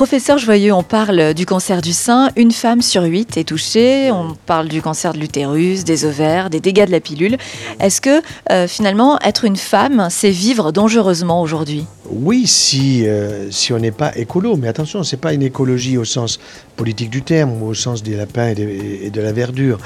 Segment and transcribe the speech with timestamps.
[0.00, 2.30] professeur Joyeux, on parle du cancer du sein.
[2.34, 4.10] Une femme sur huit est touchée.
[4.10, 7.36] On parle du cancer de l'utérus, des ovaires, des dégâts de la pilule.
[7.80, 11.84] Est-ce que euh, finalement, être une femme, c'est vivre dangereusement aujourd'hui?
[12.08, 14.56] Oui, si, euh, si on n'est pas écolo.
[14.56, 16.40] Mais attention, ce n'est pas une écologie au sens
[16.76, 19.76] politique du terme au sens des lapins et, de la verdure.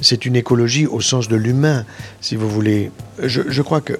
[0.00, 1.84] C'est une écologie au sens de l'humain,
[2.20, 2.90] si vous voulez.
[3.22, 3.92] je crois que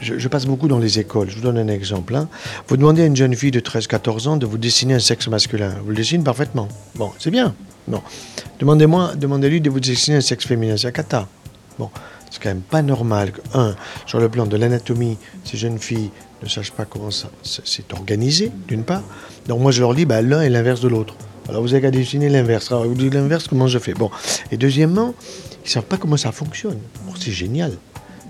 [0.00, 1.30] je, passe beaucoup dans les écoles.
[1.30, 2.14] Je vous donne un exemple.
[2.14, 2.28] Hein.
[2.68, 5.74] Vous demandez à une jeune fille de 13-14 ans de vous dessiner un sexe masculin.
[5.82, 6.68] Vous le dessinez parfaitement.
[6.94, 7.54] Bon, c'est bien.
[7.88, 8.02] Non.
[8.58, 10.76] Demandez-moi, demandez-lui de vous dessiner un sexe féminin.
[10.76, 11.28] C'est cata.
[11.78, 11.90] Bon,
[12.30, 13.74] c'est quand même pas normal que, un,
[14.06, 16.10] sur le plan de l'anatomie, ces jeunes filles
[16.42, 19.02] ne sachent pas comment ça c'est organisé, d'une part.
[19.46, 21.14] Donc moi, je leur dis, bah, l'un est l'inverse de l'autre.
[21.48, 22.72] Alors vous avez qu'à dessiner l'inverse.
[22.72, 23.94] Alors vous dites l'inverse, comment je fais?
[23.94, 24.10] Bon.
[24.50, 25.14] Et deuxièmement,
[25.64, 26.78] ils ne savent pas comment ça fonctionne.
[27.18, 27.72] c'est génial.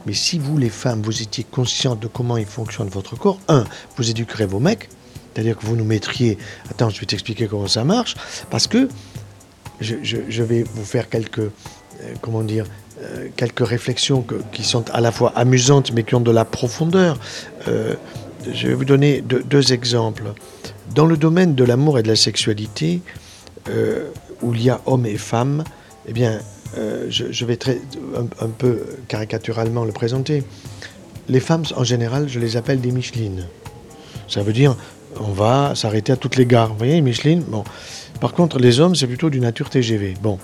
[0.06, 3.64] Mais si vous, les femmes, vous étiez conscientes de comment il fonctionne votre corps, un,
[3.97, 4.88] vous éduquerez vos mecs,
[5.34, 6.38] c'est-à-dire que vous nous mettriez,
[6.70, 8.14] attends, je vais t'expliquer comment ça marche,
[8.48, 8.88] parce que
[9.80, 11.50] je, vais vous faire quelques, euh,
[12.22, 12.64] comment dire,
[13.03, 17.19] euh, quelques réflexions qui sont à la fois amusantes mais qui ont de la profondeur.
[17.69, 17.94] Euh,
[18.50, 20.33] je vais vous donner deux, exemples.
[20.94, 23.03] Dans le domaine de l'amour et de la sexualité,
[24.41, 25.64] où il y a hommes et femmes,
[26.06, 26.38] eh bien,
[26.77, 27.81] euh, je, vais très,
[28.41, 30.42] un, peu caricaturalement le présenter.
[31.28, 33.47] Les femmes, en général, je les appelle des Michelines.
[34.28, 34.77] Ça veut dire,
[35.20, 36.69] on va s'arrêter à toutes les gares.
[36.69, 37.64] Vous voyez, Micheline Bon.
[38.20, 40.14] Par contre, les hommes, c'est plutôt du nature TGV.
[40.22, 40.39] Bon.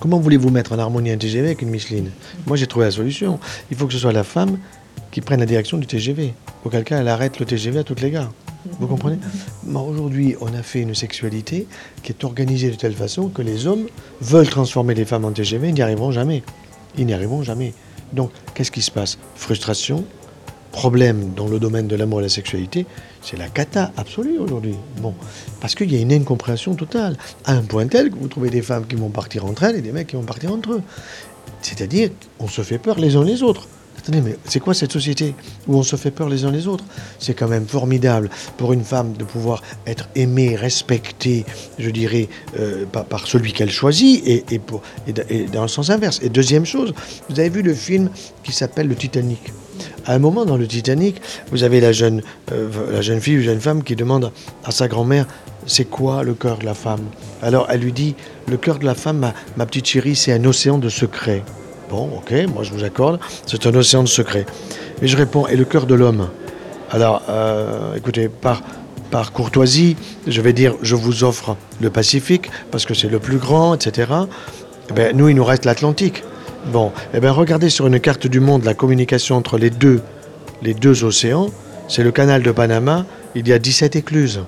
[0.00, 2.10] Comment voulez-vous mettre en harmonie un TGV avec une Micheline?
[2.46, 3.40] Moi, j'ai trouvé la solution.
[3.70, 4.58] Il faut que ce soit la femme
[5.10, 6.34] qui prenne la direction du TGV.
[6.64, 8.32] Auquel cas, elle arrête le TGV à toutes les gares.
[8.66, 9.18] Vous comprenez
[9.72, 11.66] Aujourd'hui, on a fait une sexualité
[12.02, 13.86] qui est organisée de telle façon que les hommes
[14.20, 16.42] veulent transformer les femmes en TGV, ils n'y arriveront jamais.
[16.96, 17.74] Ils n'y arriveront jamais.
[18.12, 19.18] Donc, qu'est-ce qui se passe?
[19.36, 20.04] Frustration,
[20.72, 22.86] problème dans le domaine de l'amour et de la sexualité,
[23.22, 24.74] c'est la cata absolue aujourd'hui.
[25.60, 28.62] Parce qu'il y a une incompréhension totale, à un point tel que vous trouvez des
[28.62, 30.82] femmes qui vont partir entre elles et des mecs qui vont partir entre eux.
[31.62, 33.68] C'est-à-dire, on se fait peur les uns les autres.
[34.10, 35.34] Mais c'est quoi cette société
[35.66, 36.84] où on se fait peur les uns les autres?
[37.18, 41.44] C'est quand même formidable pour une femme de pouvoir être aimée, respectée,
[41.78, 44.60] je dirais, euh, par, celui qu'elle choisit et,
[45.52, 46.20] dans le sens inverse.
[46.22, 46.94] Et deuxième chose,
[47.28, 48.10] vous avez vu le film
[48.42, 49.52] qui s'appelle Le Titanic.
[50.06, 51.20] À un moment dans le Titanic,
[51.50, 54.32] vous avez la jeune, euh, fille ou jeune femme qui demande
[54.64, 55.26] à sa grand-mère
[55.66, 57.04] c'est quoi le cœur de la femme?
[57.42, 58.14] Alors elle lui dit
[58.48, 61.42] le cœur de la femme, ma petite chérie, c'est un océan de secrets.
[61.88, 64.44] Bon, ok, moi je vous accorde, c'est un océan de secrets.
[65.00, 66.28] Et je réponds, et le cœur de l'homme
[66.90, 68.62] Alors, euh, écoutez, par,
[69.10, 69.96] par courtoisie,
[70.26, 74.12] je vais dire, je vous offre le Pacifique, parce que c'est le plus grand, etc.
[74.90, 76.24] Eh ben, nous, il nous reste l'Atlantique.
[76.72, 80.02] Bon, eh bien, regardez sur une carte du monde la communication entre les deux,
[80.62, 81.48] les deux océans.
[81.88, 84.42] C'est le canal de Panama, il y a 17 écluses.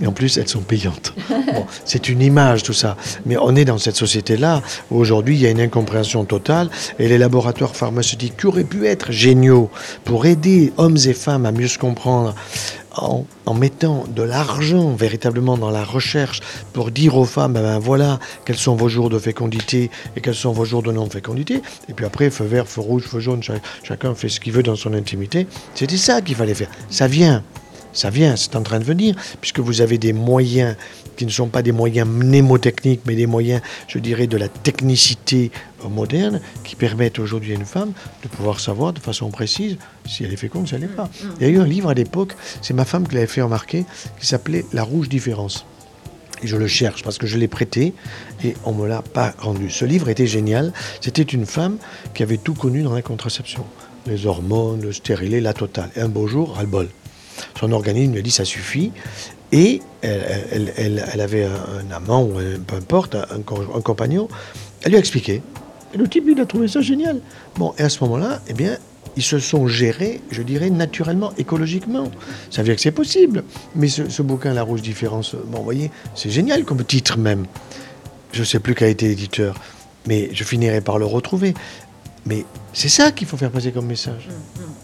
[0.00, 1.14] Et en plus, elles sont payantes.
[1.84, 2.96] c'est une image, tout ça.
[3.24, 6.68] Mais on est dans cette société-là où aujourd'hui, il y a une incompréhension totale.
[6.98, 9.70] Et les laboratoires pharmaceutiques qui auraient pu être géniaux
[10.04, 12.34] pour aider hommes et femmes à mieux se comprendre,
[12.98, 16.40] en, mettant de l'argent véritablement dans la recherche
[16.72, 20.34] pour dire aux femmes, ben, ben voilà, quels sont vos jours de fécondité et quels
[20.34, 21.62] sont vos jours de non-fécondité.
[21.88, 23.42] Et puis après, feu vert, feu rouge, feu jaune,
[23.82, 25.46] chacun fait ce qu'il veut dans son intimité.
[25.74, 26.70] C'était ça qu'il fallait faire.
[26.90, 27.42] Ça vient
[27.96, 30.76] ça vient, c'est en train de venir, puisque vous avez des moyens
[31.16, 35.50] qui ne sont pas des moyens mnémotechniques, mais des moyens, je dirais, de la technicité
[35.88, 37.92] moderne, qui permettent aujourd'hui à une femme
[38.22, 41.04] de pouvoir savoir de façon précise si elle est féconde, si elle n'est pas.
[41.04, 41.34] Mm, mm.
[41.40, 43.84] Il y a eu un livre à l'époque, c'est ma femme qui l'avait fait remarquer,
[44.20, 45.64] qui s'appelait La rouge différence.
[46.42, 47.94] Et je le cherche parce que je l'ai prêté
[48.44, 49.70] et on ne me l'a pas rendu.
[49.70, 50.72] Ce livre était génial.
[51.00, 51.78] C'était une femme
[52.12, 53.64] qui avait tout connu dans la contraception.
[54.06, 55.90] Les hormones, le stérilet, la totale.
[55.96, 56.88] Et un beau jour, ras-le-bol.
[57.58, 58.92] Son organisme lui a dit ça suffit.
[59.52, 62.34] Et elle, avait un, amant, ou
[62.66, 63.40] peu importe, un,
[63.80, 64.28] compagnon.
[64.82, 65.42] Elle lui a expliqué.
[65.96, 67.20] Le type, il a trouvé ça génial.
[67.56, 68.76] Bon, et à ce moment-là, eh bien,
[69.16, 72.10] ils se sont gérés, je dirais, naturellement, écologiquement.
[72.50, 73.44] Ça veut dire que c'est possible.
[73.74, 77.46] Mais ce, bouquin, La Rouge Différence, bon, vous voyez, c'est génial comme titre même.
[78.32, 79.54] Je ne sais plus quel a été l'éditeur,
[80.06, 81.54] mais je finirai par le retrouver.
[82.26, 84.28] Mais c'est ça qu'il faut faire passer comme message.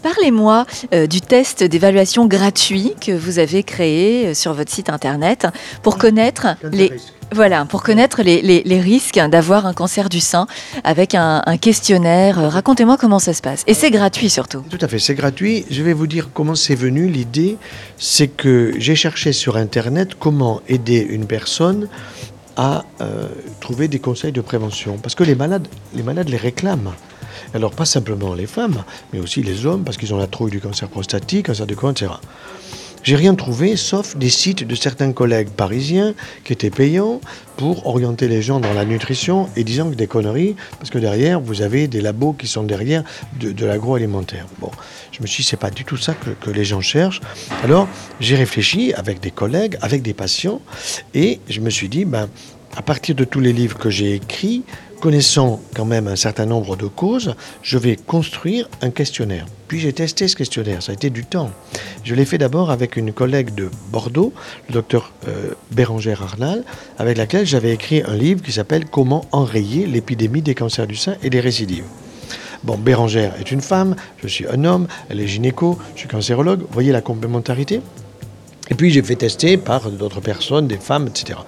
[0.01, 5.47] Parlez-moi euh, du test d'évaluation gratuit que vous avez créé euh, sur votre site internet
[5.81, 6.91] pour connaître les
[7.31, 10.45] voilà pour connaître les, risques d'avoir un cancer du sein
[10.83, 12.51] avec un, questionnaire.
[12.51, 13.63] Racontez-moi comment ça se passe.
[13.65, 14.63] Et c'est gratuit surtout.
[14.69, 15.65] Tout à fait, c'est gratuit.
[15.71, 17.07] Je vais vous dire comment c'est venu.
[17.07, 17.57] L'idée,
[17.97, 21.87] c'est que j'ai cherché sur internet comment aider une personne
[22.55, 23.27] à euh,
[23.59, 26.91] trouver des conseils de prévention parce que les malades les malades les réclament.
[27.53, 30.59] Alors pas simplement les femmes, mais aussi les hommes, parce qu'ils ont la trouille du
[30.59, 32.11] cancer prostatique, cancer du col, etc.
[33.03, 36.13] J'ai rien trouvé sauf des sites de certains collègues parisiens
[36.45, 37.19] qui étaient payants
[37.57, 41.41] pour orienter les gens dans la nutrition et disant que des conneries, parce que derrière,
[41.41, 43.03] vous avez des labos qui sont derrière
[43.41, 44.45] de, l'agroalimentaire.
[44.59, 44.71] Bon,
[45.11, 47.19] je me suis dit, c'est pas du tout ça que, que les gens cherchent.
[47.61, 47.89] Alors,
[48.21, 50.61] j'ai réfléchi avec des collègues, avec des patients,
[51.13, 52.29] et je me suis dit, ben,
[52.77, 54.63] à partir de tous les livres que j'ai écrits,
[55.03, 59.47] connaissant quand même un certain nombre de causes, je vais construire un questionnaire.
[59.67, 61.51] Puis j'ai testé ce questionnaire, ça a été du temps.
[62.05, 64.31] Je l'ai fait d'abord avec une collègue de Bordeaux,
[64.69, 66.63] le docteur euh, Bérangère Arnal,
[66.97, 71.15] avec laquelle j'avais écrit un livre qui s'appelle Comment enrayer l'épidémie des cancers du sein
[71.21, 71.83] et des récidives.
[72.63, 76.61] Bon, Bérangère est une femme, je suis un homme, elle est gynéco, je suis cancérologue.
[76.61, 77.81] Vous voyez la complémentarité?
[78.69, 81.39] Et puis j'ai fait tester par d'autres personnes, des femmes, etc.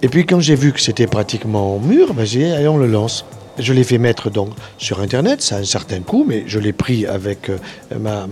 [0.00, 2.86] Et puis quand j'ai vu que c'était pratiquement mûr, ben j'ai dit, allez, on le
[2.86, 3.24] lance.
[3.58, 6.72] Je l'ai fait mettre donc sur Internet, ça a un certain coût, mais je l'ai
[6.72, 7.58] pris avec euh,
[7.98, 8.28] ma,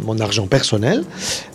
[0.00, 1.02] mon argent personnel.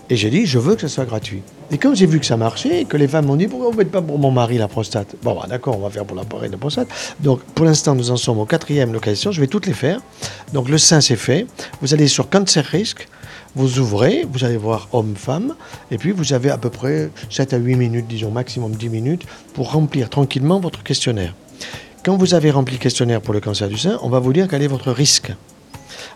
[0.09, 1.41] Et j'ai dit, je veux que ce soit gratuit.
[1.71, 3.77] Et quand j'ai vu que ça marchait, que les femmes m'ont dit, pourquoi vous ne
[3.77, 5.15] faites pas pour mon mari la prostate?
[5.23, 6.89] Bon, bah, d'accord, on va faire pour l'appareil de prostate.
[7.21, 9.31] Donc, pour l'instant, nous en sommes au quatrième localisation.
[9.31, 10.01] Je vais toutes les faire.
[10.51, 11.47] Donc, le sein, c'est fait.
[11.81, 13.07] Vous allez sur Cancer Risk.
[13.55, 15.55] Vous ouvrez, vous allez voir homme-femme,
[15.91, 19.25] et puis vous avez à peu près 7 à 8 minutes, disons maximum 10 minutes,
[19.53, 21.35] pour remplir tranquillement votre questionnaire.
[22.03, 24.47] Quand vous avez rempli le questionnaire pour le cancer du sein, on va vous dire
[24.47, 25.31] quel est votre risque.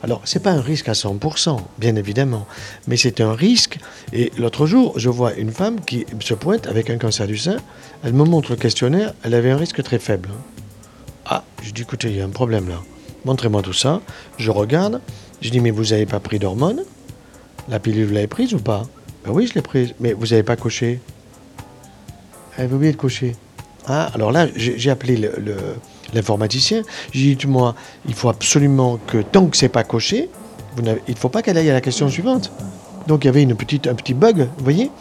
[0.04, 2.48] Alors, ce n'est pas un risque à 100%, bien évidemment,
[2.88, 3.80] mais c'est un risque.
[4.13, 7.57] Et l'autre jour, je vois une femme qui se pointe avec un cancer du sein,
[8.04, 10.30] elle me montre le questionnaire, elle avait un risque très faible.
[11.25, 12.81] Ah, je dis, écoutez, il y a un problème là.
[13.25, 14.01] Montrez-moi tout ça.
[14.38, 15.01] Je regarde,
[15.42, 16.83] je dis, mais vous n'avez pas pris d'hormones?
[17.69, 18.86] La pilule, vous l'avez prise ou pas?
[19.25, 19.94] Ben Oui, je l'ai prise.
[20.00, 21.00] Mais vous n'avez pas coché
[22.56, 23.36] Vous avez oublié de cocher?
[23.88, 25.30] Ah, alors là, j'ai appelé
[26.14, 26.84] l'informaticien.
[27.12, 27.75] J'ai dit, moi,
[28.08, 30.30] il faut absolument que, tant que c'est pas coché,
[30.78, 32.52] il ne faut pas qu'elle aille à la question suivante.
[33.08, 34.92] Donc il y avait une petite, un petit bug, vous voyez?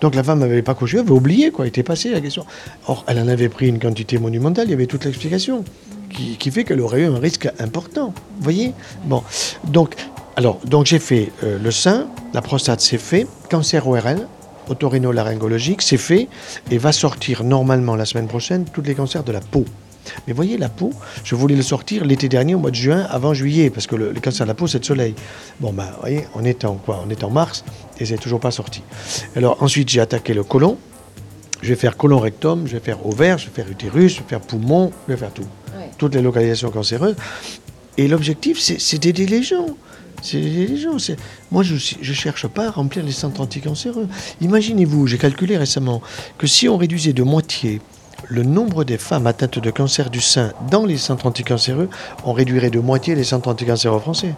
[0.00, 2.44] Donc la femme n'avait pas coché, elle avait oublié, quoi, elle était passée la question.
[2.86, 5.64] Or, elle en avait pris une quantité monumentale, il y avait toute l'explication,
[6.10, 8.12] qui, qui, fait qu'elle aurait eu un risque important.
[8.36, 8.74] Vous voyez?
[9.04, 9.22] Bon,
[9.64, 9.96] donc
[10.36, 14.26] alors, donc j'ai fait euh, le sein, la prostate c'est fait, cancer ORL,
[14.68, 16.28] otorhinolaryngologique c'est fait,
[16.72, 19.64] et va sortir normalement la semaine prochaine tous les cancers de la peau.
[20.26, 20.90] Mais voyez, la peau,
[21.22, 24.12] je voulais le sortir l'été dernier, au mois de juin, avant juillet, parce que le,
[24.20, 25.14] cancer de la peau, c'est le soleil.
[25.60, 27.02] Bon, ben, vous voyez, on est en quoi?
[27.06, 27.64] On est en mars,
[27.98, 28.82] et c'est toujours pas sorti.
[29.36, 30.76] Alors, ensuite, j'ai attaqué le côlon.
[31.62, 34.28] Je vais faire côlon rectum, je vais faire ovaire, je vais faire utérus, je vais
[34.28, 35.46] faire poumon, je vais faire tout.
[35.96, 37.16] Toutes les localisations cancéreuses.
[37.96, 39.68] Et l'objectif, c'est d'aider les gens.
[40.32, 40.96] Les gens.
[41.50, 44.08] Moi, je ne cherche pas à remplir les centres anticancéreux.
[44.40, 46.00] Imaginez-vous, j'ai calculé récemment
[46.38, 47.80] que si on réduisait de moitié
[48.28, 51.90] le nombre des femmes atteintes de cancer du sein dans les centres anticancéreux,
[52.24, 54.34] on réduirait de moitié les centres anticancéreux français.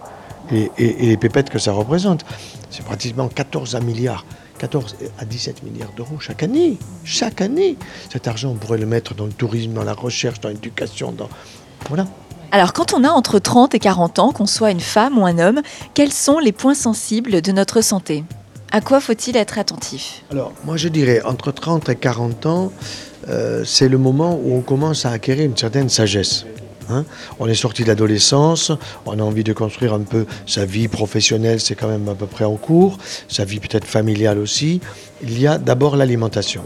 [0.53, 2.25] Et, les pépettes que ça représente,
[2.71, 4.25] c'est pratiquement 14 milliards.
[4.59, 6.79] 14 à 17 milliards d'euros chaque année.
[7.05, 7.77] Chaque année.
[8.11, 11.29] Cet argent, on pourrait le mettre dans le tourisme, dans la recherche, dans l'éducation, dans...
[11.89, 12.07] Voilà.
[12.53, 15.39] Alors quand on a entre 30 et 40 ans, qu'on soit une femme ou un
[15.39, 15.63] homme,
[15.95, 18.25] quels sont les points sensibles de notre santé?
[18.71, 20.23] À quoi faut-il être attentif?
[20.31, 22.73] Alors moi je dirais entre 30 et 40 ans,
[23.29, 26.47] euh, c'est le moment où on commence à acquérir une certaine sagesse.
[26.91, 27.05] Hein.
[27.39, 28.73] on est sorti de l'adolescence,
[29.07, 32.27] on a envie de construire un peu sa vie professionnelle, c'est quand même à peu
[32.27, 32.99] près en cours,
[33.29, 34.81] sa vie peut-être familiale aussi.
[35.23, 36.63] Il y a d'abord l'alimentation.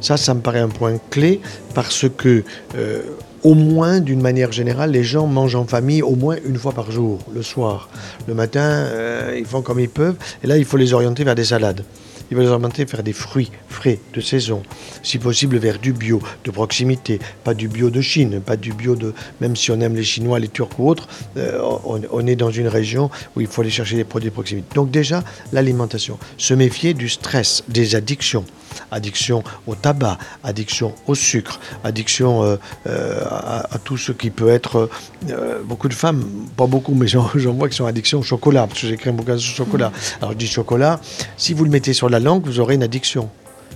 [0.00, 1.40] Ça, ça me paraît un point clé
[1.74, 2.44] parce que
[2.76, 3.02] euh,
[3.44, 6.90] au moins, d'une manière générale, les gens mangent en famille au moins une fois par
[6.90, 7.90] jour, le soir.
[8.26, 10.16] Le matin, euh, ils font comme ils peuvent.
[10.42, 11.84] Et là, il faut les orienter vers des salades.
[12.30, 14.62] Il faut les orienter vers des fruits frais, de saison.
[15.02, 17.18] Si possible, vers du bio, de proximité.
[17.44, 19.12] Pas du bio de Chine, pas du bio de...
[19.40, 22.68] Même si on aime les Chinois, les Turcs ou autres, euh, on, est dans une
[22.68, 24.66] région où il faut aller chercher des produits de proximité.
[24.74, 26.18] Donc déjà, l'alimentation.
[26.38, 28.44] Se méfier du stress, des addictions
[28.90, 34.88] addiction au tabac, addiction au sucre, addiction euh, euh, à, tout ce qui peut être...
[35.30, 36.24] Euh, beaucoup de femmes,
[36.56, 39.38] pas beaucoup, mais j'en vois qui sont addiction au chocolat, parce que j'écris un bouquin
[39.38, 39.88] sur le chocolat.
[39.88, 39.92] Mm.
[40.20, 41.00] Alors je dis chocolat,
[41.36, 43.30] si vous le mettez sur la langue, vous aurez une addiction.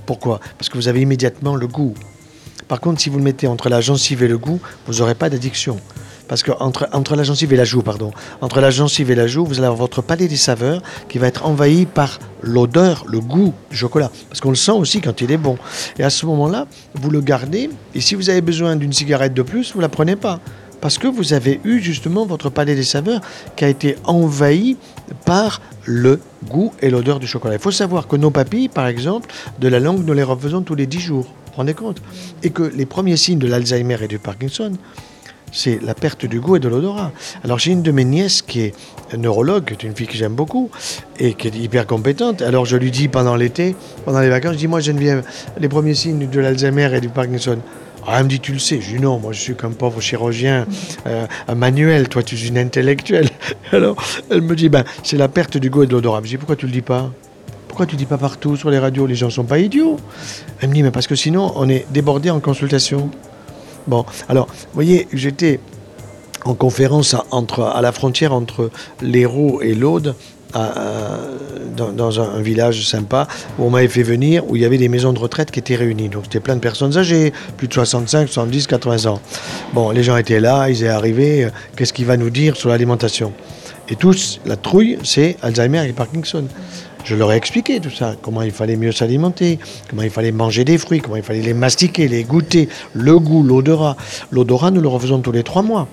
[0.06, 0.40] Pourquoi?
[0.58, 1.94] Parce que vous avez immédiatement le goût.
[2.66, 5.30] Par contre, si vous le mettez entre la gencive et le goût, vous n'aurez pas
[5.30, 5.78] d'addiction.
[6.28, 9.44] Parce que entre, la gencive et la joue, pardon, entre la gencive et la joue,
[9.44, 13.54] vous allez avoir votre palais des saveurs qui va être envahi par l'odeur, le goût
[13.70, 14.10] du chocolat.
[14.28, 15.56] Parce qu'on le sent aussi quand il est bon.
[15.98, 17.70] Et à ce moment-là, vous le gardez.
[17.94, 20.40] Et si vous avez besoin d'une cigarette de plus, vous ne la prenez pas.
[20.80, 23.20] Parce que vous avez eu justement votre palais des saveurs
[23.56, 24.76] qui a été envahi
[25.24, 27.54] par le goût et l'odeur du chocolat.
[27.54, 30.74] Il faut savoir que nos papilles, par exemple, de la langue, nous les refaisons tous
[30.76, 31.24] les 10 jours.
[31.24, 32.00] Vous vous rendez compte?
[32.44, 34.72] Et que les premiers signes de l'Alzheimer et du Parkinson,
[35.52, 37.12] c'est la perte du goût et de l'odorat.
[37.44, 38.74] Alors j'ai une de mes nièces qui est
[39.16, 40.70] neurologue, est une fille que j'aime beaucoup
[41.18, 42.42] et qui est hyper compétente.
[42.42, 45.24] Alors je lui dis pendant l'été, pendant les vacances, je dis moi Geneviève,
[45.58, 47.58] les premiers signes de l'Alzheimer et du Parkinson.
[48.10, 48.80] Ah, elle me dit, tu le sais.
[48.80, 50.66] Je dis, non, moi je suis comme pauvre chirurgien,
[51.06, 53.28] euh, un manuel, toi tu es une intellectuelle.
[53.72, 53.96] Alors
[54.30, 56.20] elle me dit, ben, c'est la perte du goût et de l'odorat.
[56.24, 57.10] Je dis, pourquoi tu le dis pas?
[57.68, 59.06] Pourquoi tu dis pas partout sur les radios?
[59.06, 59.98] Les gens sont pas idiots.
[60.60, 63.10] Elle me dit, mais parce que sinon, on est débordé en consultation.
[63.88, 65.60] Bon, alors, vous voyez, j'étais
[66.44, 70.14] en conférence à, entre, à la frontière entre l'Hérault et l'Aude,
[71.76, 73.28] dans, un, village sympa
[73.58, 75.76] où on m'avait fait venir, où il y avait des maisons de retraite qui étaient
[75.76, 76.08] réunies.
[76.08, 79.20] Donc c'était plein de personnes âgées, plus de 65, 70, 80 ans.
[79.74, 82.70] Bon, les gens étaient là, ils étaient arrivés, euh, qu'est-ce qu'il va nous dire sur
[82.70, 83.32] l'alimentation?
[83.90, 86.44] Et tous, la trouille, c'est Alzheimer et Parkinson.
[87.08, 90.66] Je leur ai expliqué tout ça, comment il fallait mieux s'alimenter, comment il fallait manger
[90.66, 93.96] des fruits, comment il fallait les mastiquer, les goûter, le goût, l'odorat.
[94.30, 95.88] L'odorat, nous le refaisons tous les trois mois.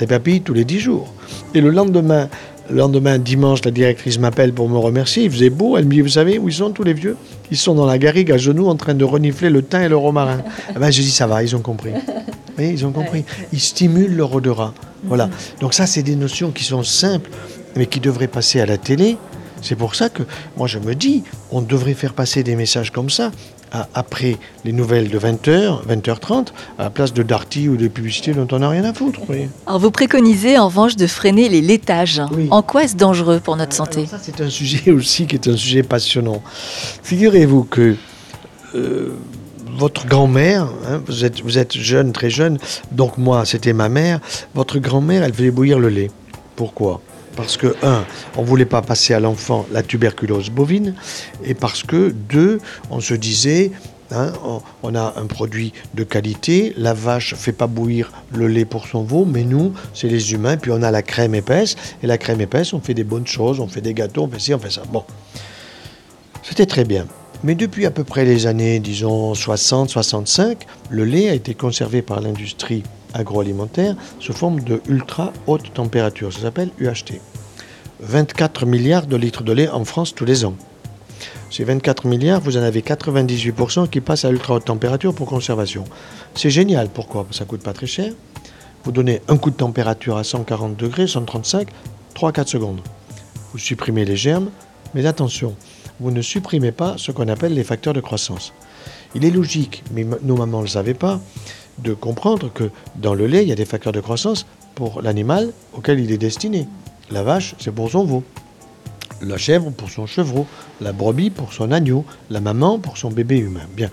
[0.00, 1.12] Les papilles, tous les dix jours.
[1.54, 2.30] Et le lendemain,
[2.70, 5.24] le lendemain, dimanche, la directrice m'appelle pour me remercier.
[5.24, 5.76] Il faisait beau.
[5.76, 7.18] Elle me dit, vous savez où ils sont tous les vieux?
[7.50, 9.98] Ils sont dans la garrigue à genoux en train de renifler le thym et le
[9.98, 10.42] romarin.
[10.74, 11.90] ah ben, je dis, ça va, ils ont compris.
[12.56, 13.26] Oui, ils ont compris.
[13.52, 14.72] Ils stimulent leur odorat.
[15.04, 15.28] Voilà.
[15.60, 17.28] Donc ça, c'est des notions qui sont simples,
[17.76, 19.18] mais qui devraient passer à la télé.
[19.62, 20.22] C'est pour ça que
[20.56, 23.30] moi je me dis, on devrait faire passer des messages comme ça
[23.94, 26.48] après les nouvelles de 20h, 20h30,
[26.78, 29.20] à la place de Darty ou des publicités dont on n'a rien à foutre.
[29.66, 32.20] Alors vous préconisez en revanche de freiner les laitages.
[32.50, 35.56] En quoi est-ce dangereux pour notre santé Ça c'est un sujet aussi qui est un
[35.56, 36.42] sujet passionnant.
[37.02, 37.96] Figurez-vous que
[38.74, 39.14] euh,
[39.78, 42.58] votre grand-mère, hein, vous, êtes, vous êtes jeune, très jeune,
[42.92, 44.20] donc moi c'était ma mère,
[44.54, 46.10] votre grand-mère elle faisait bouillir le lait.
[46.56, 47.00] Pourquoi?
[47.36, 48.04] Parce que, un,
[48.36, 50.94] on ne voulait pas passer à l'enfant la tuberculose bovine,
[51.44, 52.60] et parce que, deux,
[52.90, 53.70] on se disait,
[54.10, 54.32] hein,
[54.82, 59.02] on, a un produit de qualité, la vache fait pas bouillir le lait pour son
[59.02, 62.40] veau, mais nous, c'est les humains, puis on a la crème épaisse, et la crème
[62.40, 64.70] épaisse, on fait des bonnes choses, on fait des gâteaux, on fait ci, on fait
[64.70, 64.82] ça.
[64.90, 65.04] Bon,
[66.42, 67.06] c'était très bien.
[67.42, 70.56] Mais depuis à peu près les années, disons, 60-65,
[70.90, 72.82] le lait a été conservé par l'industrie
[73.14, 76.32] agroalimentaire sous forme de ultra haute température.
[76.32, 77.20] Ça s'appelle UHT.
[78.00, 80.54] 24 milliards de litres de lait en France tous les ans.
[81.50, 85.84] Ces 24 milliards, vous en avez 98% qui passent à ultra haute température pour conservation.
[86.34, 86.88] C'est génial.
[86.88, 87.26] Pourquoi?
[87.30, 88.12] Ça coûte pas très cher.
[88.84, 91.68] Vous donnez un coup de température à 140 degrés, 135,
[92.14, 92.80] 3-4 secondes.
[93.52, 94.48] Vous supprimez les germes,
[94.94, 95.54] mais attention,
[95.98, 98.54] vous ne supprimez pas ce qu'on appelle les facteurs de croissance.
[99.14, 101.20] Il est logique, mais nos mamans ne le savaient pas,
[101.78, 105.52] de comprendre que dans le lait, il y a des facteurs de croissance pour l'animal
[105.72, 106.66] auquel il est destiné.
[107.10, 108.22] La vache, c'est pour son veau.
[109.22, 110.46] La chèvre pour son chevreau.
[110.80, 112.04] La brebis pour son agneau.
[112.30, 113.66] La maman pour son bébé humain.
[113.76, 113.90] Bien.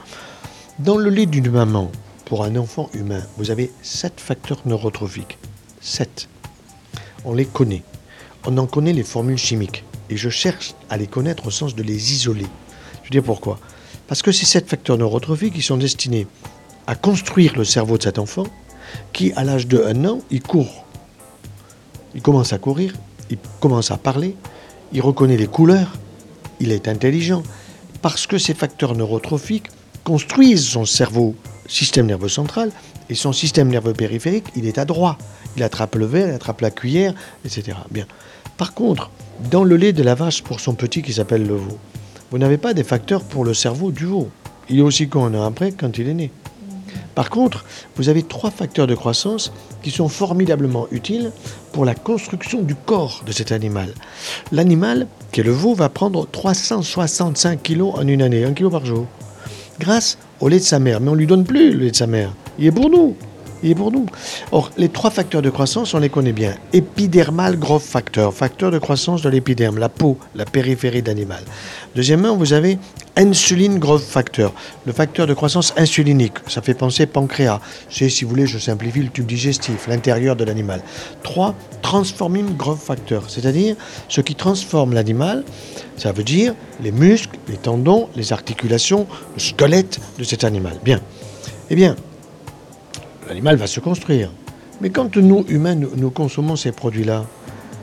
[0.80, 1.92] Dans le lait d'une maman,
[2.26, 5.38] pour un enfant humain, vous avez sept facteurs neurotrophiques.
[5.82, 6.30] Sept.
[7.26, 7.84] On les connaît.
[8.46, 9.84] On en connaît les formules chimiques.
[10.10, 12.46] Et je cherche à les connaître au sens de les isoler.
[13.02, 13.60] Je veux dire pourquoi?
[14.08, 16.28] Parce que ces sept facteurs neurotrophiques, ils sont destinés
[16.88, 18.46] à construire le cerveau de cet enfant
[19.14, 20.86] qui, à l'âge de 1 an, il court.
[22.16, 22.94] Il commence à courir,
[23.30, 24.36] il commence à parler,
[24.94, 25.94] il reconnaît les couleurs,
[26.60, 27.44] il est intelligent,
[28.02, 29.68] parce que ces facteurs neurotrophiques
[30.04, 31.36] construisent son cerveau,
[31.68, 32.72] système nerveux central,
[33.10, 35.18] et son système nerveux périphérique, il est adroit.
[35.56, 37.14] Il attrape le verre, il attrape la cuillère,
[37.46, 37.78] etc.
[37.90, 38.06] Bien.
[38.58, 39.12] Par contre,
[39.52, 41.78] dans le lait de la vache pour son petit qui s'appelle le veau,
[42.32, 44.30] vous n'avez pas des facteurs pour le cerveau du veau.
[44.70, 46.32] Il est aussi con un an après quand il est né.
[47.18, 51.32] Par contre, vous avez trois facteurs de croissance qui sont formidablement utiles
[51.72, 53.92] pour la construction du corps de cet animal.
[54.52, 58.86] L'animal, qui est le veau, va prendre 365 kilos en une année, un kilo par
[58.86, 59.08] jour,
[59.80, 61.02] grâce au lait de sa mère.
[61.02, 62.34] Mais on ne lui donne plus le lait de sa mère.
[62.60, 63.16] Il est pour nous
[63.64, 64.06] il est pour nous.
[64.52, 66.56] Or, les trois facteurs de croissance, on les connaît bien.
[66.74, 71.44] Épidermal growth factor, facteur de croissance de l'épiderme, la peau, la périphérie d'animal.
[71.96, 72.78] Deuxièmement, vous avez
[73.18, 74.54] insuline growth factor,
[74.86, 76.36] le facteur de croissance insulinique.
[76.48, 77.60] Ça fait penser pancréas.
[77.90, 80.82] C'est, si vous voulez, je simplifie le tube digestif, l'intérieur de l'animal.
[81.24, 83.76] Trois, transforming growth factor, c'est-à-dire
[84.08, 85.44] ce qui transforme l'animal.
[85.98, 90.80] Ça veut dire les muscles, les tendons, les articulations, le squelette de cet animal.
[90.84, 91.02] Bien.
[91.70, 91.96] Eh bien,
[93.28, 94.32] l'animal va se construire.
[94.80, 97.26] Mais quand nous, humains, nous, consommons ces produits-là,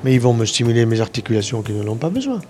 [0.04, 2.40] mais ils vont me stimuler mes articulations qui ne l'ont pas besoin.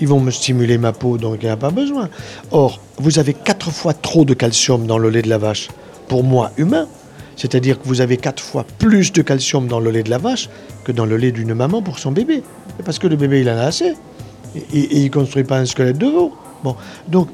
[0.00, 2.08] Ils vont me stimuler ma peau dont il n'y a pas besoin.
[2.50, 5.68] Or, vous avez quatre fois trop de calcium dans le lait de la vache
[6.08, 6.86] pour moi, humain.
[7.36, 10.48] C'est-à-dire que vous avez quatre fois plus de calcium dans le lait de la vache
[10.84, 12.42] que dans le lait d'une maman pour son bébé.
[12.84, 13.94] Parce que le bébé, il en a assez.
[14.54, 16.32] Et, il ne construit pas un squelette de veau.
[16.64, 16.74] Bon,
[17.06, 17.28] donc,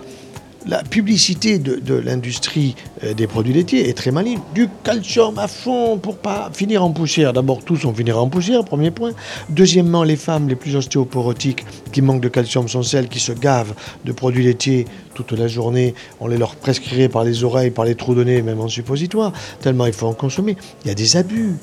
[0.66, 4.40] la publicité de, l'industrie euh, des produits laitiers est très maligne.
[4.54, 7.33] Du calcium à fond pour pas finir en poussière.
[7.33, 9.12] D'abord, tous on finira en poussière, premier point.
[9.50, 13.75] Deuxièmement, les femmes les plus ostéoporotiques qui manquent de calcium sont celles qui se gavent
[14.04, 15.94] de produits laitiers toute la journée.
[16.21, 19.33] On les leur prescrirait par les oreilles, par les trous de nez, même en suppositoire,
[19.61, 20.56] tellement il faut en consommer.
[20.85, 21.54] Il y a des abus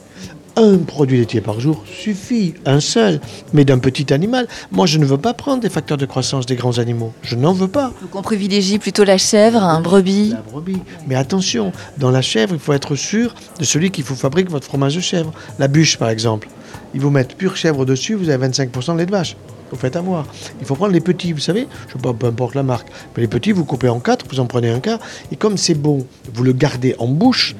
[0.61, 3.19] un produit laitier par jour suffit, un seul,
[3.51, 4.47] mais d'un petit animal.
[4.71, 7.13] Moi, je ne veux pas prendre des facteurs de croissance des grands animaux.
[7.23, 7.91] Je n'en veux pas.
[8.01, 10.29] Donc on privilégie plutôt la chèvre, un brebis.
[10.29, 10.77] La brebis.
[11.07, 14.67] Mais attention, dans la chèvre, il faut être sûr de celui qui vous fabrique votre
[14.67, 15.33] fromage de chèvre.
[15.57, 16.47] La bûche, par exemple.
[16.93, 19.35] Ils vous mettent pure chèvre dessus, vous avez 25% de lait de vache.
[19.71, 20.27] Vous faites avoir.
[20.59, 22.89] Il faut prendre les petits, vous savez, je sais pas, peu importe la marque.
[23.15, 24.99] Mais les petits, vous coupez en quatre, vous en prenez un quart.
[25.31, 27.55] Et comme c'est bon, vous le gardez en bouche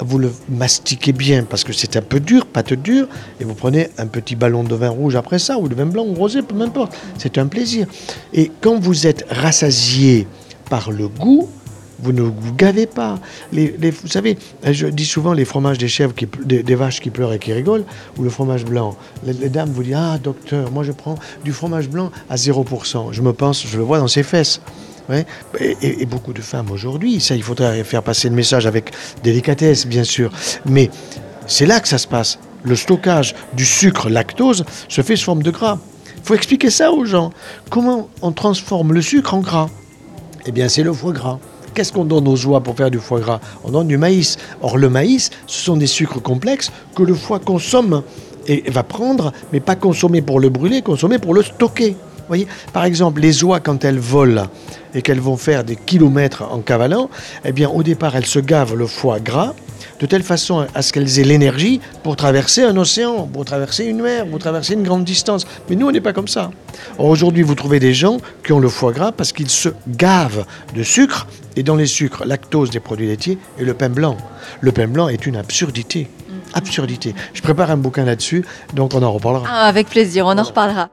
[0.00, 3.08] vous le mastiquez bien parce que c'est un peu dur, pâte dure,
[3.40, 6.04] et vous prenez un petit ballon de vin rouge après ça, ou de vin blanc
[6.06, 6.96] ou rosé, peu importe.
[7.18, 7.86] C'est un plaisir.
[8.32, 10.26] Et quand vous êtes rassasié
[10.68, 11.48] par le goût,
[12.02, 13.20] vous ne vous gavez pas.
[13.52, 14.36] Les, vous savez,
[14.68, 17.84] je dis souvent les fromages des chèvres, des, vaches qui pleurent et qui rigolent,
[18.18, 18.96] ou le fromage blanc.
[19.24, 23.12] Les, les, dames vous disent Ah, docteur, moi je prends du fromage blanc à 0%.
[23.12, 24.60] Je me pense, je le vois dans ses fesses.
[25.60, 28.92] Et, beaucoup de femmes aujourd'hui, ça, il faudrait faire passer le message avec
[29.22, 30.30] délicatesse, bien sûr.
[30.66, 30.90] Mais
[31.46, 32.38] c'est là que ça se passe.
[32.64, 35.78] Le stockage du sucre lactose se fait sous forme de gras.
[36.16, 37.32] Il faut expliquer ça aux gens.
[37.68, 39.68] Comment on transforme le sucre en gras?
[40.46, 41.38] Eh bien, c'est le foie gras.
[41.74, 43.40] Qu'est-ce qu'on donne aux oies pour faire du foie gras?
[43.64, 44.36] On donne du maïs.
[44.60, 48.02] Or, le maïs, ce sont des sucres complexes que le foie consomme
[48.46, 51.96] et va prendre, mais pas consommer pour le brûler, consommer pour le stocker.
[52.32, 54.46] Voyez Par exemple, les oies, quand elles volent
[54.94, 57.10] et qu'elles vont faire des kilomètres en cavalant,
[57.44, 59.52] eh bien, au départ, elles se gavent le foie gras
[60.00, 64.00] de telle façon à ce qu'elles aient l'énergie pour traverser un océan, pour traverser une
[64.00, 65.46] mer, pour traverser une grande distance.
[65.68, 66.50] Mais nous, on n'est pas comme ça.
[66.96, 70.82] Aujourd'hui, vous trouvez des gens qui ont le foie gras parce qu'ils se gavent de
[70.82, 74.16] sucre, et dans les sucres, lactose des produits laitiers et le pain blanc.
[74.62, 76.08] Le pain blanc est une absurdité.
[76.54, 77.14] Absurdité.
[77.34, 79.44] Je prépare un bouquin là-dessus, donc on en reparlera.
[79.46, 80.88] Ah, avec plaisir, on en reparlera.